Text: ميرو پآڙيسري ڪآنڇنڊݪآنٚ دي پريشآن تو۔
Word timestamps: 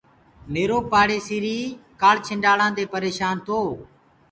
ميرو 0.53 0.77
پآڙيسري 0.91 1.57
ڪآنڇنڊݪآنٚ 2.01 2.75
دي 2.77 2.83
پريشآن 2.93 3.35
تو۔ 3.47 3.59